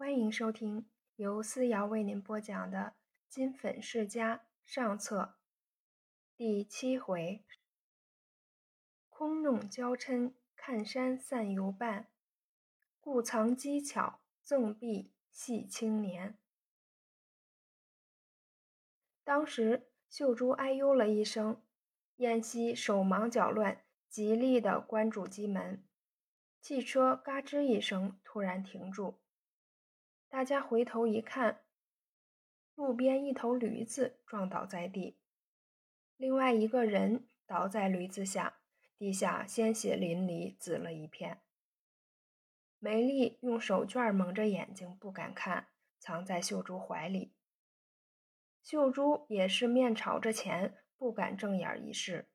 [0.00, 2.78] 欢迎收听由思瑶为您播讲的
[3.28, 5.34] 《金粉世家》上册
[6.36, 7.44] 第七回：
[9.08, 12.04] 空弄娇嗔，看山散游伴；
[13.00, 16.38] 故藏机巧，赠婢戏青年。
[19.24, 21.60] 当时秀珠哎呦了一声，
[22.18, 25.84] 燕西手忙脚乱，极力地关住机门。
[26.60, 29.18] 汽车嘎吱一声，突然停住。
[30.30, 31.64] 大家回头一看，
[32.74, 35.18] 路边一头驴子撞倒在地，
[36.16, 38.60] 另外一个人倒在驴子下，
[38.98, 41.42] 地下鲜血淋漓，紫了一片。
[42.78, 47.34] 梅丽用手绢蒙着眼睛，不敢看，藏在秀珠怀里。
[48.62, 52.28] 秀珠也是面朝着前，不敢正眼一视。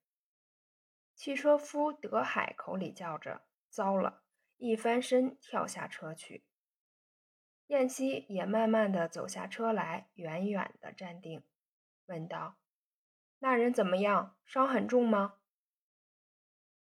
[1.13, 4.23] 汽车夫德海口里叫着：“糟了！”
[4.57, 6.43] 一翻身跳下车去。
[7.67, 11.43] 燕西也慢慢的走下车来，远远的站定，
[12.05, 12.57] 问道
[13.39, 14.35] ：“那人怎么样？
[14.45, 15.35] 伤很重吗？”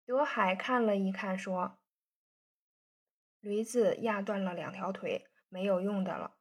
[0.05, 1.79] 德海看了一看，说
[3.39, 6.37] ：“驴子压断了两条腿，没有用的了。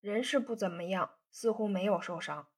[0.00, 2.48] 人是不怎么样，似乎没有受伤。”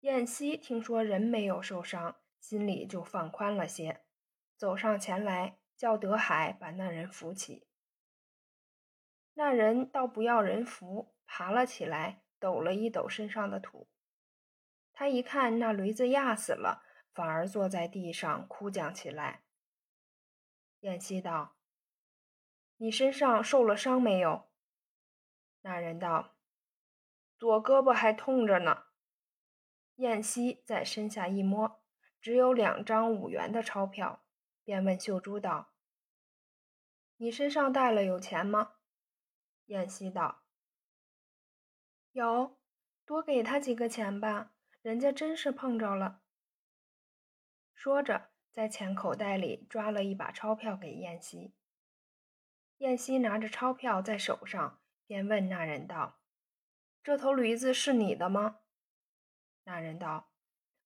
[0.00, 4.04] 燕西听说人没有受伤，心里就放宽了些，
[4.56, 7.66] 走上前来，叫德海把那人扶起。
[9.40, 13.88] 那人倒不要人扶，爬了起来，抖了一抖身上的土。
[14.92, 19.44] 他一看那驴子压死了，反而坐在地上哭讲起来。
[20.80, 21.56] 燕西道
[22.76, 24.50] ：“你身上受了伤没有？”
[25.64, 26.34] 那人道
[27.40, 28.88] ：“左胳膊还痛着呢。”
[29.96, 31.80] 燕西在身下一摸，
[32.20, 34.22] 只有两张五元的钞票，
[34.64, 35.72] 便问秀珠道
[37.16, 38.74] ：“你身上带了有钱吗？”
[39.70, 40.42] 燕西道
[42.10, 42.58] ：“有，
[43.06, 46.22] 多给他几个钱吧，人家真是碰着了。”
[47.72, 51.54] 说着，在钱口袋里抓了一把钞票给燕西。
[52.78, 56.18] 燕西拿着钞票在手上，便问那人道
[57.04, 58.62] ：“这头驴子是你的吗？”
[59.62, 60.32] 那人道：“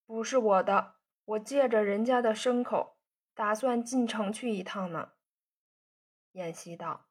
[0.05, 2.99] 不是我的，我借着人家的牲口，
[3.33, 5.13] 打算进城去一趟呢。”
[6.33, 7.09] 燕西道。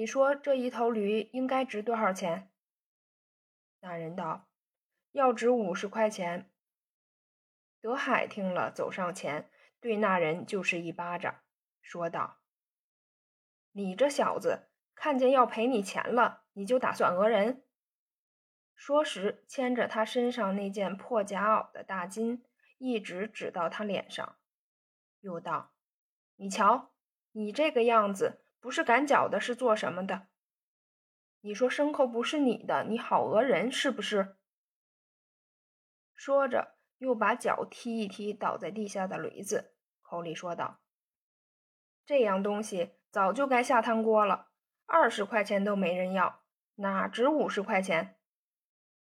[0.00, 2.50] 你说这一头驴应该值多少钱？
[3.80, 4.48] 那人道
[5.12, 6.50] ：“要值五十块钱。”
[7.82, 11.42] 德海听了，走上前，对那人就是一巴掌，
[11.82, 12.38] 说道
[13.72, 17.62] ：“你这小子，看见要赔你钱了，你就打算讹人？”
[18.74, 22.42] 说时，牵着他身上那件破夹袄的大襟，
[22.78, 24.38] 一直指到他脸上，
[25.20, 25.74] 又道
[26.36, 26.94] ：“你瞧，
[27.32, 30.28] 你这个样子。”不是赶脚的，是做什么的？
[31.40, 34.36] 你说牲口不是你的，你好讹人是不是？
[36.14, 40.82] 说着，又把脚踢一踢倒在地下的驴子，口里说道
[42.04, 44.50] ：“这样东西早就该下汤锅了，
[44.84, 46.42] 二十块钱都没人要，
[46.74, 48.20] 哪值五十块钱？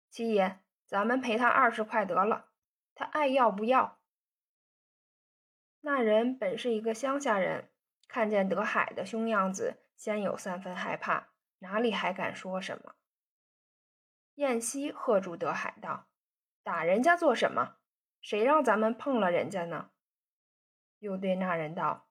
[0.08, 2.48] 七爷，咱们赔他二十块得了，
[2.94, 4.00] 他爱要不要？”
[5.84, 7.68] 那人本是一个乡下人。
[8.12, 11.30] 看见德海的凶样子，先有三分害怕，
[11.60, 12.94] 哪里还敢说什么？
[14.34, 16.08] 燕西喝住德海道
[16.62, 17.78] ：“打人家做什么？
[18.20, 19.92] 谁让咱们碰了人家呢？”
[21.00, 22.06] 又对那人道：“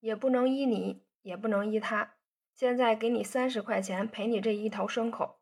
[0.00, 2.16] 也不能依你，也不能依他。
[2.52, 5.40] 现在给你三十块钱赔你这一头牲口，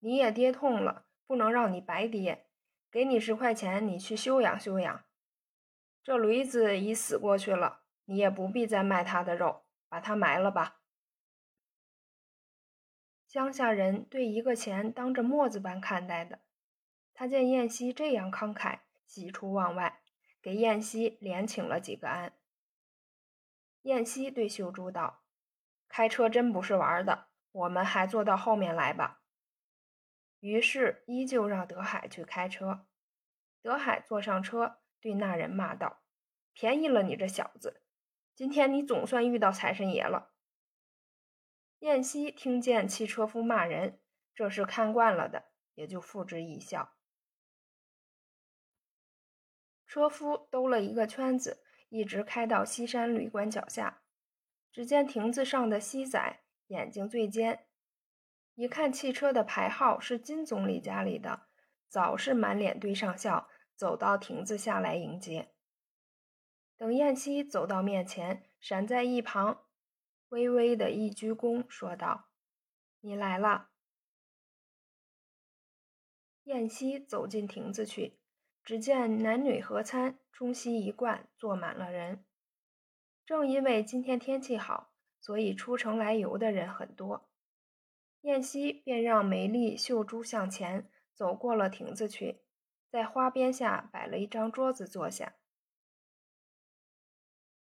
[0.00, 2.48] 你也跌痛了，不能让你白跌。
[2.90, 5.04] 给你十块钱，你去休养休养。”
[6.04, 10.82] 这驴子已死过去了，你也不必再卖他的肉，把它埋了吧。
[13.26, 16.40] 乡下人对一个钱当着墨子般看待的，
[17.14, 20.02] 他见燕西这样慷慨，喜出望外，
[20.42, 22.34] 给燕西连请了几个安。
[23.80, 25.22] 燕西对秀珠道
[25.88, 29.22] ：“开车真不是玩的，我们还坐到后面来吧。”
[30.40, 32.86] 于是依旧让德海去开车。
[33.62, 34.76] 德海坐上车。
[35.04, 36.00] 对那人骂道
[36.54, 37.82] ：“便宜了你这小子！
[38.34, 40.32] 今天你总算遇到财神爷了。”
[41.80, 44.00] 燕西听见汽车夫骂人，
[44.34, 46.94] 这是看惯了的，也就付之一笑。
[49.86, 54.00] 车夫兜了一个圈子，一直开到西山旅馆脚下。
[54.72, 57.66] 只见亭子上的西仔眼睛最尖，
[58.54, 61.48] 一看汽车的牌号是金总理家里的，
[61.88, 63.50] 早是满脸堆上笑。
[63.76, 65.50] 走到亭子下来迎接。
[66.76, 69.64] 等燕西走到面前，闪在一旁，
[70.28, 72.28] 微微的一鞠躬，说道
[73.00, 73.70] ：“你来了。”
[76.44, 78.18] 燕西走进亭子去，
[78.62, 82.24] 只见男女合餐，中西一贯，坐满了人。
[83.24, 87.30] 正因为今天天气好，所以出城来游的人很多。
[88.20, 92.43] 燕西便让梅丽、秀珠向前走过了亭子去，
[92.94, 95.34] 在花边下摆了一张桌子坐下。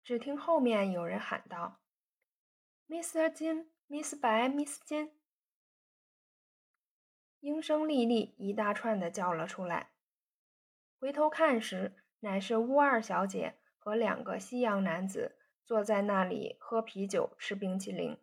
[0.03, 1.79] 只听后面有人喊道
[2.89, 3.31] ：“Mr.
[3.31, 5.13] 金，Miss 白，Miss 金。”
[7.41, 9.91] 应声丽丽一大串的叫了出来。
[10.99, 18.17] 回头看时，乃是乌二小姐和两个西洋男子坐在那里喝啤酒、吃冰淇淋。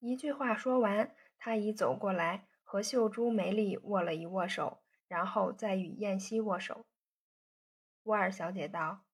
[0.00, 6.86] 一句话说完，他已走过来和秀珠、梅丽握了一握手，然后再与燕西握手。
[8.04, 9.04] 乌尔小姐道：“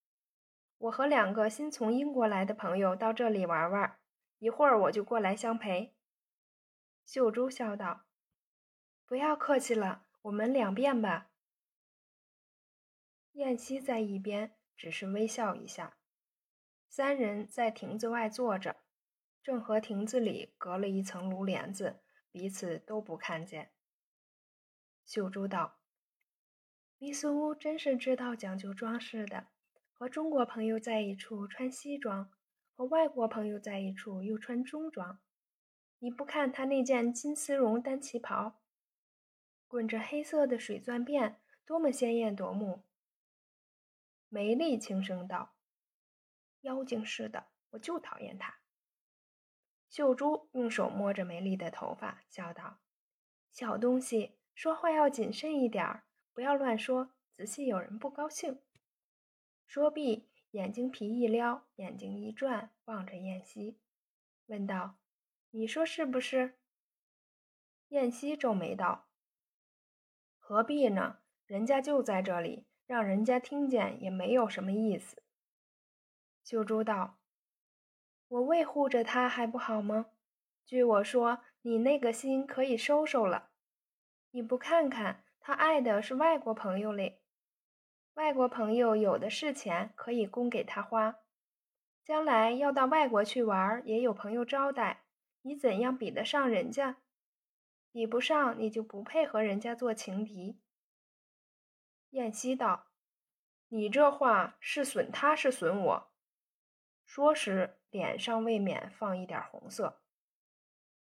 [0.78, 3.98] 我和两个新从英国来的朋友到这里玩玩，
[4.38, 5.94] 一会儿我就过来相陪。”
[7.06, 8.04] 秀珠笑道
[9.06, 11.30] ：“不要客气了，我们两遍吧。”
[13.32, 15.96] 燕西在一边只是微笑一下。
[16.88, 18.76] 三人在亭子外坐着，
[19.42, 22.00] 正和亭子里隔了一层炉帘子，
[22.30, 23.72] 彼此都不看见。
[25.04, 25.80] 秀珠道
[26.98, 29.48] ：“Miss 乌真是知道讲究装饰的，
[29.92, 32.30] 和中国朋友在一处穿西装，
[32.74, 35.18] 和外国朋友在一处又穿中装。”
[36.00, 38.60] 你不看他那件金丝绒单旗袍，
[39.66, 42.82] 滚着黑色的水钻辫，多么鲜艳夺目！
[44.28, 45.54] 梅丽轻声道
[46.60, 48.56] ：“妖精似的，我就讨厌他。”
[49.88, 52.80] 秀珠用手摸着梅丽的头发，笑道
[53.50, 58.60] ：“小东西，说话要谨慎一点儿，不要乱说，仔细有人不高兴。”
[59.66, 63.78] 说毕，眼睛皮一撩，眼睛一转，望着燕西，
[64.46, 64.96] 问道。
[65.50, 66.58] 你说是不是？
[67.88, 69.06] 燕西皱眉道
[70.38, 71.20] ：“何必呢？
[71.46, 75.22] 人家就在这里，让人家听见也没有什么意思。”
[76.44, 77.18] 秀珠道
[78.28, 80.06] ：“我为护着他还不好吗？
[80.66, 83.50] 据我说，你那个心可以收收了。
[84.30, 87.20] 你不看看，他爱的是外国朋友嘞。
[88.14, 91.18] 外国朋友有的是钱，可以供给他花。
[92.02, 95.04] 将来要到外国去玩，也有朋友招待。”
[95.46, 96.96] 你怎样比得上人家？
[97.92, 100.58] 比不上，你就不配和人家做情敌。
[102.08, 102.86] 燕西道
[103.68, 106.10] ：“你这话是损他，是损我。”
[107.04, 110.00] 说时，脸上未免放一点红色。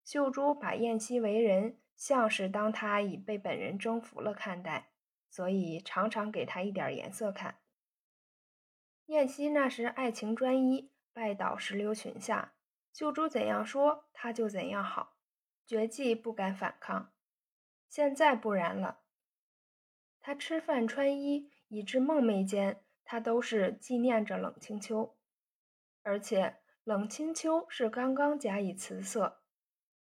[0.05, 4.90] 秀珠把燕西为人，像是当他已被本人征服了看待，
[5.31, 7.58] 所以常常给他一点颜色看。
[9.06, 12.52] 燕西那时爱情专一，拜倒石榴裙下。
[12.93, 15.16] 秀珠怎样说，他就怎样好，
[15.66, 17.12] 绝技不敢反抗。
[17.88, 19.00] 现在不然了，
[20.20, 25.16] 他吃饭穿衣，以致梦寐间，他都是纪念着冷清秋，
[26.02, 29.42] 而且冷清秋是刚刚加以辞色，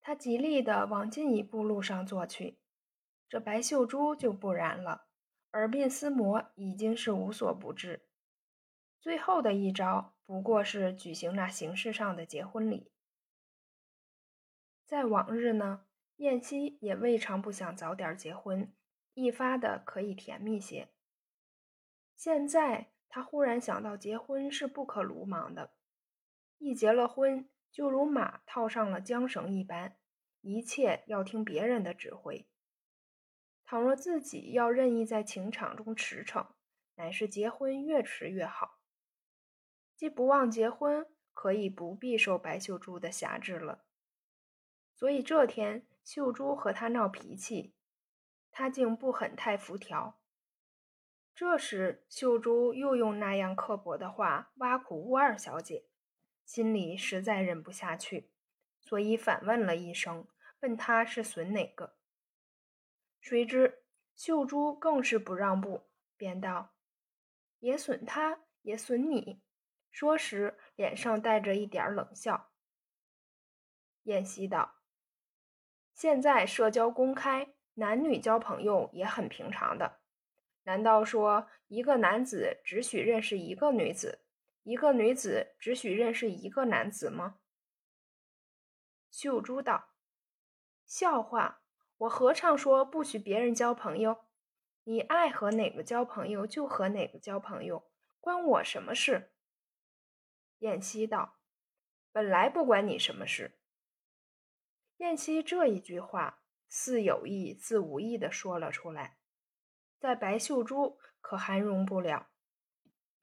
[0.03, 2.59] 他极力的往进一步路上做去。
[3.29, 5.07] 这白秀珠就不然了，
[5.53, 8.05] 耳鬓厮磨已经是无所不至。
[8.99, 12.91] 最后的一招不过是举行那形式上的结婚礼。
[14.85, 15.85] 在往日呢，
[16.17, 18.71] 燕西也未尝不想早点结婚，
[19.13, 20.89] 一发的可以甜蜜些。
[22.15, 25.73] 现在他忽然想到，结婚是不可鲁莽的，
[26.57, 29.97] 一结了婚，就如马套上了缰绳一般，
[30.41, 32.47] 一切要听别人的指挥。
[33.65, 36.49] 倘若自己要任意在情场中驰骋，
[36.95, 38.77] 乃是结婚越迟越好。
[39.95, 43.83] 既不忘结婚，可以不必受白秀珠的辖制了。
[44.93, 47.73] 所以这天，秀珠和他闹脾气，
[48.51, 50.19] 他竟不很太服调。
[51.33, 55.87] 这时，秀珠又用那样刻薄的话挖苦乌二小姐，
[56.45, 58.31] 心里实在忍不下去，
[58.79, 60.27] 所以反问了一声，
[60.59, 61.95] 问他是损哪个。
[63.19, 63.83] 谁知
[64.15, 66.75] 秀珠更是不让步，便道
[67.59, 69.41] ：“也损他，也损你。”
[69.89, 72.51] 说时，脸上带着一点冷笑。
[74.03, 74.81] 燕西道
[75.93, 80.01] ：“现在社交公开，男女交朋友也很平常的。
[80.63, 84.22] 难道说一个男子只许认识一个女子，
[84.63, 87.39] 一个女子只许认识一个男子吗？”
[89.11, 89.89] 秀珠道
[90.85, 91.61] ：“笑话！
[91.97, 94.25] 我何尝说不许别人交朋友？
[94.85, 97.89] 你爱和哪个交朋友就和哪个交朋友，
[98.19, 99.31] 关我什么事？”
[100.59, 101.37] 燕西道
[102.11, 103.59] ：“本来不关你什么事。”
[104.97, 109.17] 燕西这一句话似有意似无意的说了出来，
[109.99, 112.31] 在白秀珠可含容不了，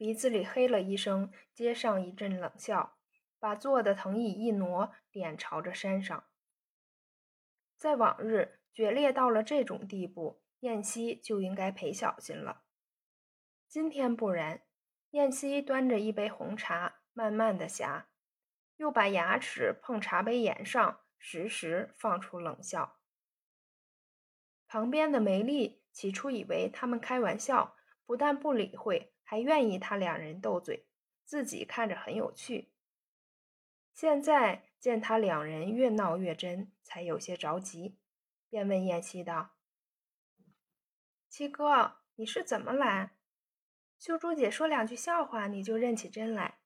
[0.01, 2.97] 鼻子里嘿了一声，接上一阵冷笑，
[3.39, 6.25] 把坐的藤椅一挪，脸朝着山上。
[7.77, 12.63] 在往日决裂到了这种地步，燕西就应该赔小心了。
[13.69, 14.63] 今天不然，
[15.11, 18.07] 燕西端着一杯红茶，慢慢的呷，
[18.79, 21.01] 又把牙齿碰茶杯沿上。
[21.19, 22.97] 时时放出冷笑。
[24.67, 27.77] 旁边的梅丽起初以为他们开玩笑，
[28.07, 30.89] 不但不理会，还愿意他两人斗嘴，
[31.25, 32.73] 自己看着很有趣。
[33.95, 37.97] 现在见他两人越闹越真，才有些着急，
[38.49, 39.51] 便问燕西道
[41.31, 43.13] ：“七哥，你是怎么来？
[44.01, 46.59] 秀珠姐说两句笑话，你就认起真来？”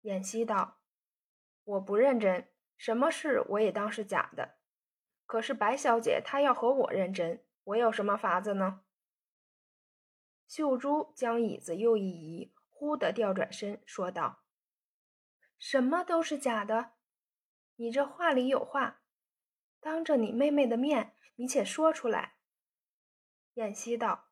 [0.00, 0.80] 燕西道
[1.62, 4.56] ：“我不认真。”什么事我也当是假的，
[5.26, 8.81] 可是白小姐她要和我认真，我有什么法子呢？
[10.54, 14.42] 秀珠将椅子又一移，忽地调转身说道
[15.56, 16.92] ：“什么都是假的？
[17.76, 19.00] 你这话里有话，
[19.80, 22.34] 当着你妹妹的面，你且说出来。”
[23.56, 24.26] 燕西道：“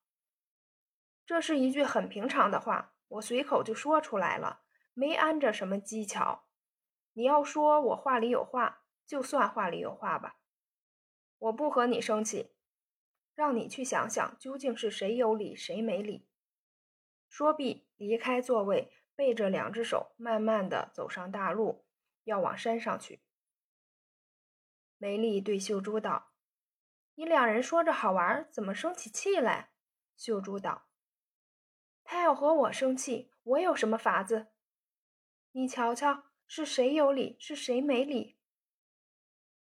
[1.24, 4.60] 这是一句很平常的话，我随口就说出来了，
[4.92, 6.44] 没安着什么技巧。”
[7.16, 10.36] 你要说我话里有话，就算话里有话吧。
[11.38, 12.52] 我不和你生气，
[13.40, 16.28] 让你去想想究竟是谁有理谁没理。
[17.30, 21.86] 说毕，离开座位，背着两只手，慢慢的走上大路，
[22.24, 23.22] 要往山上去。
[24.98, 26.32] 梅丽对秀珠道
[27.16, 29.70] ：“你两人说着好玩，怎么生起气来？”
[30.18, 30.90] 秀珠道
[32.04, 34.48] ：“他要和我生气，我有什么法子？
[35.52, 38.36] 你瞧瞧。”是谁有理，是谁没理？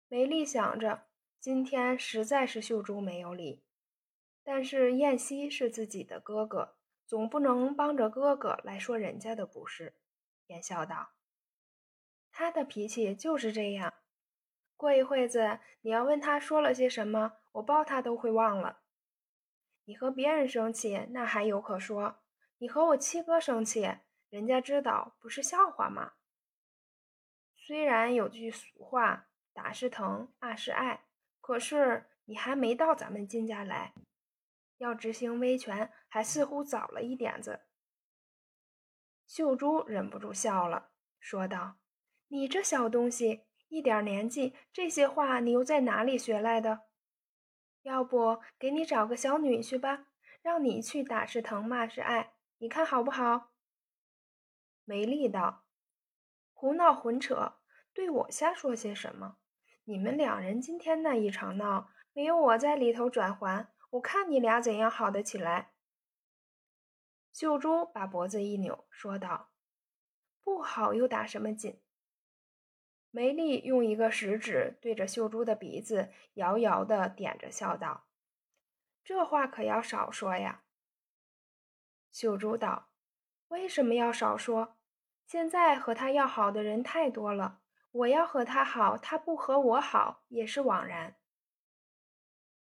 [0.07, 1.07] 梅丽想着，
[1.39, 3.64] 今天实在是秀珠没有理，
[4.45, 9.95] 但是燕西是自己的哥哥，总不能帮着哥哥来说人家的不是。
[10.45, 11.09] 便笑道
[12.31, 13.91] ：“他的脾气就是这样，
[14.77, 18.81] 过一会子你要问他说了些什么，我包他都会忘了。
[19.85, 22.19] 你和别人生气，那还有可说；
[22.59, 23.97] 你和我七哥生气，
[24.29, 26.13] 人家知道不是笑话吗？”
[27.57, 31.05] 虽然有句俗话“打是疼，骂是爱”，
[31.41, 33.95] 可是你还没到咱们金家来，
[34.77, 37.61] 要执行威权，还似乎早了一点子。
[39.27, 41.77] 秀珠忍不住笑了，说道
[42.29, 46.81] ：“你这小东西，一点年纪，这些话你又在哪里学来的？
[47.81, 50.07] 要不给你找个小女婿吧，
[50.41, 53.51] 让你去打是疼，骂是爱，你看好不好？”
[54.85, 55.63] 梅丽道。
[56.53, 57.59] 胡闹混扯，
[57.93, 59.37] 对我瞎说些什么？
[59.83, 65.71] 你们两人今天那一场闹，没有我在里头转环，我看你俩怎样好得起来？
[67.31, 69.51] 秀珠把脖子一扭，说道
[70.43, 71.81] ：“不好又打什么紧？”
[73.11, 78.07] 梅丽用一个食指对着秀珠的鼻子摇摇的点着，笑道
[79.05, 80.63] ：“这话可要少说呀。”
[82.11, 82.89] 秀珠道
[83.47, 84.77] ：“为什么要少说？”
[85.25, 87.61] 现在和他要好的人太多了，
[87.91, 91.15] 我要和他好，他不和我好也是枉然。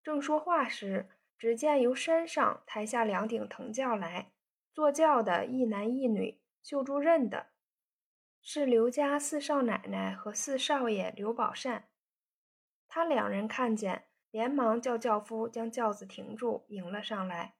[0.02, 4.32] 正说话时，只见由山上抬下两顶藤轿来，
[4.74, 7.48] 坐轿的一男一女，秀珠认的，
[8.41, 11.89] 是刘家四少奶奶和四少爷刘宝善。
[12.88, 17.56] 他两人看见，连忙叫轿夫将轿子停住，迎了上来。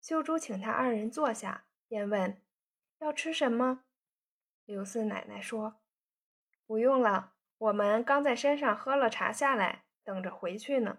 [0.00, 2.42] 秀珠请他二人坐下，便问
[2.98, 3.84] ：“要吃什么？”
[4.64, 5.80] 刘四奶奶说
[6.66, 10.98] ：“不用了，我们刚在山上喝了茶下来，等着回去呢。”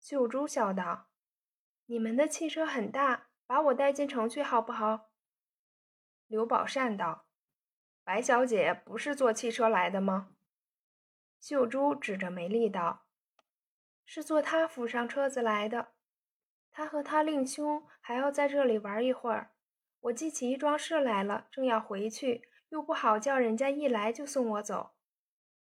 [0.00, 1.08] 秀珠笑道
[1.86, 5.10] ：“你们的汽车很大，把我带进城去好不好？”
[6.28, 7.26] 刘宝善道
[8.04, 10.36] ：“白小姐不是坐汽车来的吗？”
[11.40, 13.06] 秀珠指着梅丽道
[14.04, 15.94] ：“是坐他府上车子来的，
[16.70, 19.52] 他和他令兄还要在这里玩一会儿。”
[20.06, 24.94] 我记起一桩事来了，正要回去，又不好叫人家一来就送我走。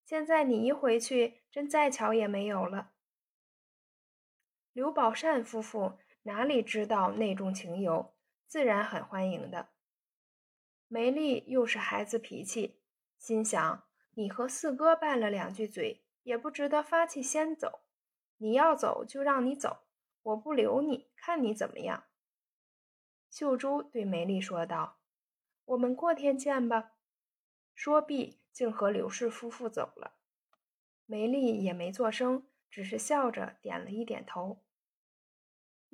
[0.04, 2.92] 现在你一回去，真再巧也没有了。
[4.78, 8.14] 刘宝善夫妇哪里知道内种情由，
[8.46, 9.70] 自然很欢迎的。
[10.88, 12.80] 梅丽又是孩子脾气，
[13.18, 17.80] 心想：你和四哥拌了两句嘴，也不值得发气先走。
[18.38, 19.80] 你要走就让你走，
[20.22, 22.04] 我不留你，看你怎么样。
[23.32, 25.00] 秀珠对梅丽说道
[25.66, 26.92] ：“我们过天见吧。”
[27.74, 30.20] 说毕，竟和刘氏夫妇走了。
[31.08, 34.62] 梅丽也没作声，只是笑着点了一点头。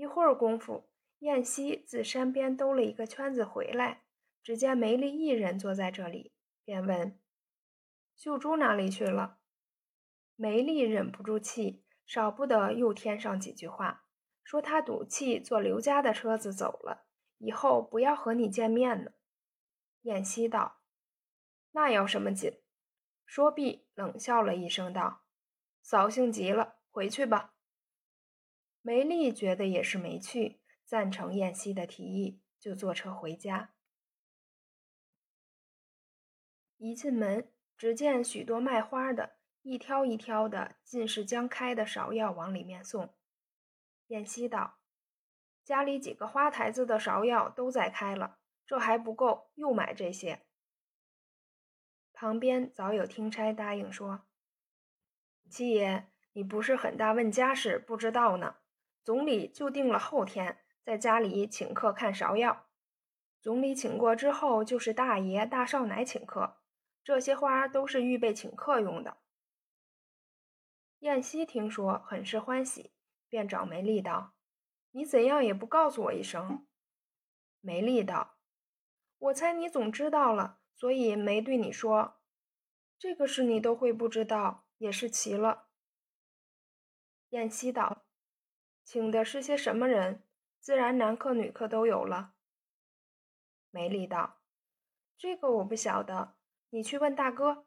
[0.03, 4.03] 一会儿功夫，燕西自山边兜了一个圈子回来，
[4.43, 6.33] 只见梅丽一人坐在这里，
[6.65, 7.17] 便问
[8.13, 9.39] ：“秀珠哪里去了？”
[10.36, 14.03] 梅丽忍不住气，少不得又添上几句话，
[14.43, 17.05] 说她赌气坐刘家的车子走了，
[17.38, 19.12] 以后不要和你见面呢。
[20.01, 20.81] 燕西道
[21.72, 22.60] ：“那要什么紧？”
[23.25, 25.22] 说毕，冷笑了一声，道
[25.81, 27.51] ：“扫兴极了，回去吧。”
[28.86, 33.74] 梅丽觉得也是没趣，赞成燕西的提议，就坐车回家。
[36.75, 43.16] 一进门，只见许多卖花的，一挑一挑的，尽是将开的芍药往里面送。
[44.08, 44.80] 燕西道
[45.63, 50.42] ：“家里几个花台子的芍药都在开了。”这还不够，又买这些。
[52.12, 54.25] 旁边早有听差答应说
[55.50, 58.58] ：“七爷，你不是很大问家事，不知道呢。
[59.03, 62.67] 总理就定了后天在家里请客看芍药。
[63.41, 66.62] 总理请过之后，就是大爷大少奶请客。
[67.03, 69.17] 这些花都是预备请客用的。”
[71.00, 72.93] 燕西听说，很是欢喜，
[73.27, 74.33] 便找梅丽道
[74.91, 76.65] ：“你怎样也不告诉我一声？”
[77.60, 78.38] 梅丽道。
[79.17, 82.22] 我猜你总知道了，所以没对你说。
[82.98, 85.67] 这个事你都会不知道，也是奇了。
[87.29, 88.02] 燕西道
[88.84, 90.24] ：“请的是些什么人？
[90.60, 92.34] 自然男客女客都有了。”
[93.72, 94.42] 梅丽道
[95.18, 96.36] ：“这个我不晓得，
[96.70, 97.66] 你去问大哥。”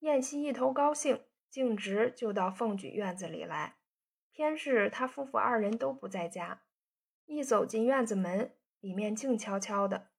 [0.00, 3.76] 燕西一头高兴，径直就到凤举院子里来。
[4.30, 6.62] 偏是他夫妇二人都不在家，
[7.26, 8.56] 一走进院子门。
[8.80, 10.10] 里面静悄悄的，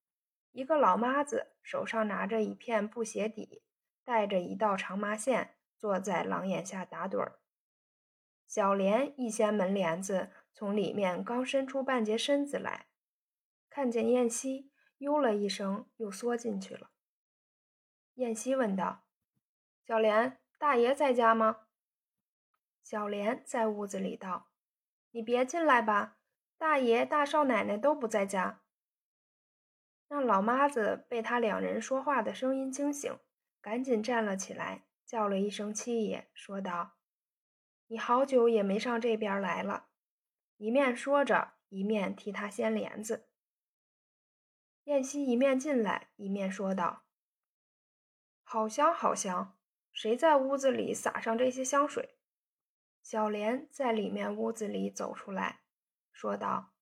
[0.52, 3.62] 一个老妈子手上拿着一片布鞋底，
[4.04, 7.40] 带着一道长麻线，坐在廊檐下打盹儿。
[8.46, 12.86] 小莲一掀门帘子，从里面刚伸出半截身子来，
[13.68, 16.90] 看见燕西，哟了一声，又缩进去了。
[18.14, 19.04] 燕西问道
[19.84, 21.66] ：“小莲，大爷在家吗？”
[22.84, 24.48] 小莲在屋子里道
[25.10, 26.18] ：“你别进来吧。”
[26.56, 28.62] 大爷、大少奶奶都不在家。
[30.08, 33.18] 那老妈子被他两人说话的声音惊醒，
[33.60, 36.92] 赶紧站了起来，叫了一声“七爷”，说道
[37.86, 39.88] ：“你好久也没上这边来了。”
[40.56, 43.28] 一面说着，一面替他掀帘子。
[44.84, 47.04] 燕西一面进来，一面说道
[48.44, 49.58] ：“好香，好香！
[49.92, 52.16] 谁在屋子里撒上这些香水？”
[53.02, 55.60] 小莲在里面屋子里走出来。
[56.12, 56.72] 说道：“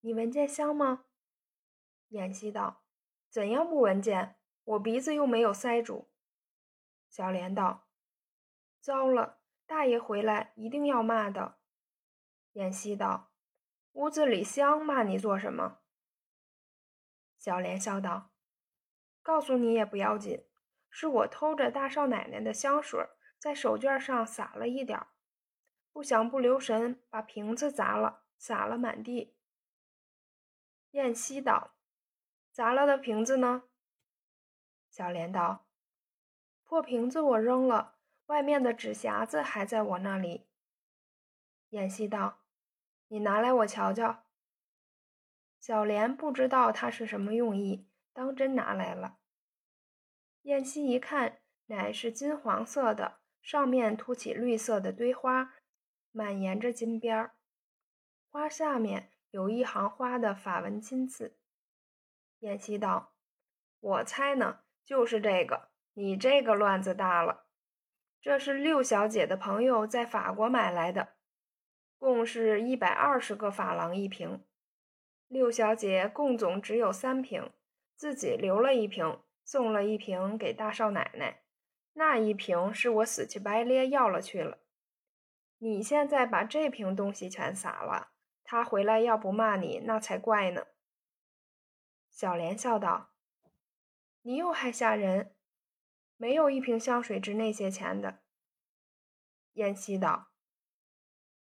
[0.00, 1.06] 你闻见香吗？”
[2.08, 2.84] 燕西道
[3.28, 4.36] ：“怎样不闻见？
[4.64, 6.10] 我鼻子又没有塞住。”
[7.10, 7.88] 小莲道
[8.80, 9.41] ：“糟了，
[9.72, 11.56] 大爷回来一定要骂的。”
[12.52, 13.30] 燕西道
[13.92, 15.78] ：“屋子里香，骂你做什么？”
[17.40, 18.32] 小莲笑道
[19.22, 20.44] ：“告诉你也不要紧，
[20.90, 23.00] 是我偷着大少奶奶的香水，
[23.38, 25.08] 在手绢上撒了一点儿，
[25.90, 29.36] 不想不留神把瓶子砸了。”洒了满地。
[30.90, 31.76] 燕西道
[32.52, 33.62] ：“砸了的瓶子呢？”
[34.90, 35.64] 小莲道
[36.64, 37.91] ：“破瓶子我扔了，
[38.32, 40.46] 外面的纸匣子还在我那里。”
[41.68, 42.40] 燕西道
[43.08, 44.24] ：“你拿来我瞧瞧。”
[45.60, 49.18] 小莲不知道他是什么用意，当真拿来了。
[50.42, 55.54] 燕西一看，乃是金黄色的，上面凸起绿色的堆花，
[56.10, 57.36] 满沿着金边儿。
[58.30, 61.38] 花下面有一行花的法文金字。
[62.38, 63.12] 燕西道
[63.78, 65.68] ：“我猜呢，就是这个。
[65.92, 67.41] 你这个乱子大了。
[68.22, 71.16] 这是六小姐的朋友在法国买来的，
[71.98, 74.44] 共是一百二十个法郎一瓶。
[75.26, 77.50] 六小姐共总只有三瓶，
[77.96, 81.42] 自己留了一瓶，送了一瓶给大少奶奶。
[81.94, 84.58] 那一瓶是我死乞白咧要了去了。
[85.58, 88.12] 你现在把这瓶东西全撒了。”
[88.44, 90.66] 他回来要不骂你，那才怪呢。
[92.10, 93.10] 小莲笑道
[94.22, 95.31] ：“你又还吓人，
[96.22, 98.20] 没有一瓶香水值那些钱的。”
[99.54, 100.28] 燕西道：“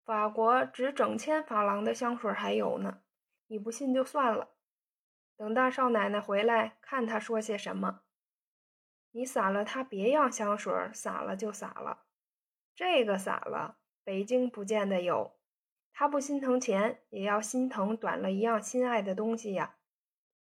[0.03, 3.03] 法国值整千法郎的香水还有呢，
[3.45, 4.55] 你不信就算了。
[5.37, 8.01] 等大少奶奶回来，看她说些什么。
[9.11, 12.07] 你撒了他别样香水，撒了就撒了，
[12.73, 15.37] 这个撒了，北京不见得有。”
[15.93, 19.75] 他不心疼钱，也要心疼短了一样心爱的东西呀。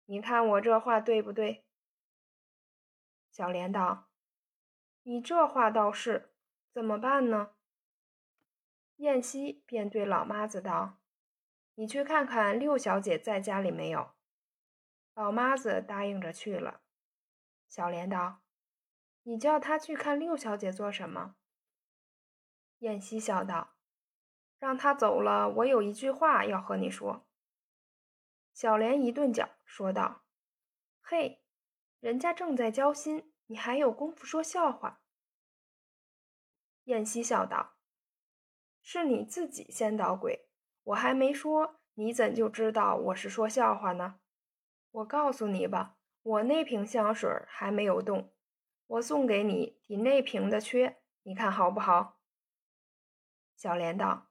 [0.04, 1.64] 你看我这话对不对？
[3.30, 4.10] 小莲道
[5.02, 6.32] ：“你这话倒是，
[6.72, 7.50] 怎么办呢？”
[8.96, 10.98] 燕西便对老妈子道
[11.74, 14.12] ：“你去看看六小姐在家里没有。”
[15.14, 16.82] 老妈子答应着去了。
[17.68, 18.40] 小莲道
[19.24, 21.34] ：“你叫她去看六小姐做什么？”
[22.78, 23.74] 燕西笑道
[24.58, 27.26] ：“让她走了，我有一句话要和你说。”
[28.54, 30.22] 小莲一顿脚，说道
[31.02, 31.40] ：“嘿。”
[32.00, 35.02] 人家正在交心，你还有功夫说笑话？
[36.84, 37.74] 燕西笑道
[38.80, 40.48] ：“是你自己先捣鬼，
[40.84, 44.20] 我还没说，你怎就知道我是说笑话呢？
[44.90, 48.32] 我告诉你吧，我那瓶香水还没有动，
[48.86, 52.22] 我送给你抵那瓶的缺，你看好不好？”
[53.54, 54.30] 小莲道：“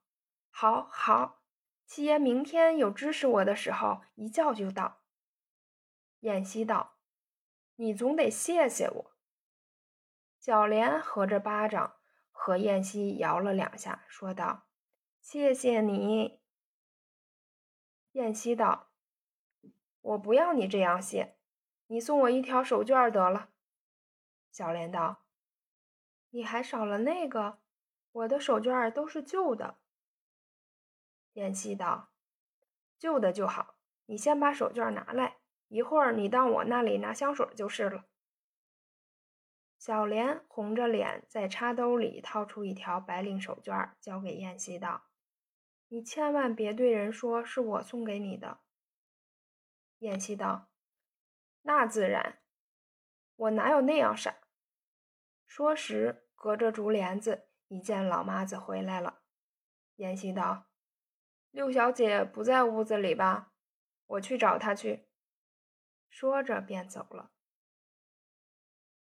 [0.49, 1.43] 好，好，
[1.85, 5.03] 七爷明天有支持我的时候，一叫就到。”
[6.21, 6.97] 燕西道。
[7.75, 9.10] 你总得谢谢我。
[10.41, 11.97] 小莲合着巴掌
[12.31, 14.65] 和燕西摇了两下，说道
[15.21, 16.41] ：“谢谢你。”
[18.13, 18.89] 燕西道
[20.01, 21.37] ：“我不要你这样谢，
[21.85, 23.51] 你送我一条手绢得了。”
[24.51, 25.25] 小莲道
[26.31, 27.59] ：“你还少了那个，
[28.11, 29.77] 我的手绢都是旧的。”
[31.33, 32.09] 燕西道
[32.97, 33.75] ：“旧的就好，
[34.07, 35.37] 你先把手绢拿来。”
[35.69, 38.05] 一会儿你到我那里拿香水就是了。
[39.81, 45.07] 小莲红着脸在插兜里掏出一条白领手绢，交给燕西道
[45.89, 48.59] ：“你千万别对人说是我送给你的。”
[49.97, 50.69] 燕西道
[51.65, 52.43] ：“那自然，
[53.35, 54.35] 我哪有那样傻。”
[55.47, 59.23] 说时，隔着竹帘子，一见老妈子回来了。
[59.95, 60.67] 燕西道
[61.49, 63.51] ：“六小姐不在屋子里吧？
[64.05, 65.07] 我去找她去。”
[66.07, 67.31] 说着便走了。